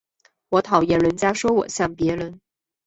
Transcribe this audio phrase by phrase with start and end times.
[0.49, 2.41] 我讨厌人家说我像別人